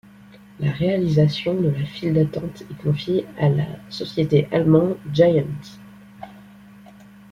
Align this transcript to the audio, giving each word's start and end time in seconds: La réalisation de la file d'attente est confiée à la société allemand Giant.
La 0.59 0.71
réalisation 0.71 1.53
de 1.53 1.69
la 1.69 1.85
file 1.85 2.15
d'attente 2.15 2.63
est 2.63 2.77
confiée 2.81 3.27
à 3.39 3.49
la 3.49 3.67
société 3.91 4.47
allemand 4.51 4.97
Giant. 5.13 5.45